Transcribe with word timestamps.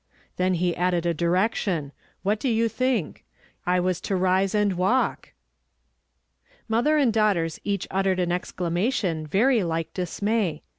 Then 0.37 0.55
he 0.55 0.75
added 0.75 1.05
a 1.05 1.13
direction. 1.13 1.91
What 2.23 2.39
do 2.39 2.49
you 2.49 2.67
think? 2.67 3.23
I 3.67 3.79
was 3.79 4.01
to 4.01 4.15
rise 4.15 4.55
and 4.55 4.73
walk!" 4.73 5.33
Mother 6.67 6.97
and 6.97 7.13
daughtei 7.13 7.45
s 7.45 7.59
each 7.63 7.87
uttered 7.91 8.19
an 8.19 8.31
exclama 8.31 8.91
tion 8.91 9.27
very 9.27 9.61
like 9.61 9.93
dismay. 9.93 10.63